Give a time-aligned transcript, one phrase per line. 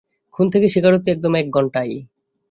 [0.33, 1.93] খুন থেকে স্বীকারোক্তি, একদম এক ঘণ্টায়।